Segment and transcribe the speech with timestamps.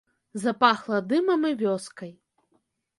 [0.45, 2.11] Запахла дымам і вёскай.